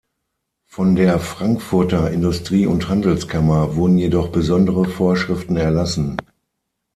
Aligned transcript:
Von 0.65 0.95
der 0.95 1.19
Frankfurter 1.19 2.09
Industrie- 2.09 2.65
und 2.65 2.89
Handelskammer 2.89 3.75
wurden 3.75 3.99
jedoch 3.99 4.29
besondere 4.29 4.85
Vorschriften 4.85 5.57
erlassen. 5.57 6.17